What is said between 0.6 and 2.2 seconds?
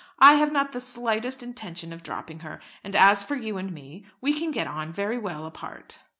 the slightest intention of